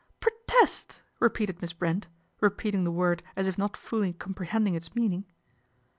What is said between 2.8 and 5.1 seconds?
the word as if not fully comprehending its